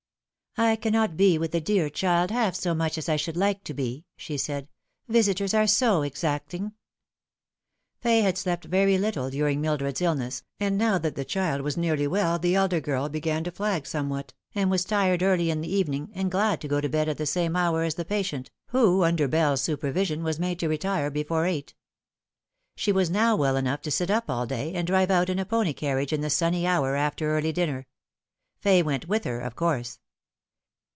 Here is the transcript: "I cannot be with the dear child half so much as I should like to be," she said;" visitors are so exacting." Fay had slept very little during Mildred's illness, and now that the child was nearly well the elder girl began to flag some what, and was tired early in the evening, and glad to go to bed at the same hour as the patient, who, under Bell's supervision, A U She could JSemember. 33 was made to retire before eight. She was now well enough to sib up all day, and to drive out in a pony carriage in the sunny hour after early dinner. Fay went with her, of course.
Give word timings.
"I 0.71 0.75
cannot 0.75 1.15
be 1.15 1.37
with 1.37 1.53
the 1.53 1.61
dear 1.61 1.89
child 1.89 2.29
half 2.29 2.55
so 2.55 2.75
much 2.75 2.97
as 2.97 3.07
I 3.07 3.15
should 3.15 3.37
like 3.37 3.63
to 3.63 3.73
be," 3.73 4.03
she 4.17 4.37
said;" 4.37 4.67
visitors 5.07 5.53
are 5.53 5.65
so 5.65 6.01
exacting." 6.01 6.73
Fay 8.01 8.19
had 8.19 8.37
slept 8.37 8.65
very 8.65 8.97
little 8.97 9.29
during 9.29 9.61
Mildred's 9.61 10.01
illness, 10.01 10.43
and 10.59 10.77
now 10.77 10.97
that 10.97 11.15
the 11.15 11.23
child 11.23 11.61
was 11.61 11.77
nearly 11.77 12.05
well 12.05 12.37
the 12.37 12.53
elder 12.55 12.81
girl 12.81 13.07
began 13.07 13.45
to 13.45 13.51
flag 13.51 13.87
some 13.87 14.09
what, 14.09 14.33
and 14.53 14.69
was 14.69 14.83
tired 14.83 15.23
early 15.23 15.49
in 15.51 15.61
the 15.61 15.73
evening, 15.73 16.09
and 16.13 16.29
glad 16.29 16.59
to 16.59 16.67
go 16.67 16.81
to 16.81 16.89
bed 16.89 17.07
at 17.07 17.17
the 17.17 17.25
same 17.25 17.55
hour 17.55 17.83
as 17.83 17.95
the 17.95 18.03
patient, 18.03 18.51
who, 18.71 19.05
under 19.05 19.29
Bell's 19.29 19.61
supervision, 19.61 20.19
A 20.19 20.23
U 20.23 20.33
She 20.33 20.35
could 20.35 20.35
JSemember. 20.35 20.35
33 20.35 20.47
was 20.49 20.51
made 20.51 20.59
to 20.59 20.67
retire 20.67 21.11
before 21.11 21.45
eight. 21.45 21.73
She 22.75 22.91
was 22.91 23.09
now 23.09 23.37
well 23.37 23.55
enough 23.55 23.79
to 23.83 23.89
sib 23.91 24.11
up 24.11 24.29
all 24.29 24.45
day, 24.45 24.73
and 24.73 24.85
to 24.85 24.91
drive 24.91 25.09
out 25.11 25.29
in 25.29 25.39
a 25.39 25.45
pony 25.45 25.71
carriage 25.71 26.11
in 26.11 26.19
the 26.19 26.29
sunny 26.29 26.67
hour 26.67 26.97
after 26.97 27.31
early 27.37 27.53
dinner. 27.53 27.87
Fay 28.59 28.83
went 28.83 29.07
with 29.07 29.23
her, 29.23 29.39
of 29.39 29.55
course. 29.55 29.99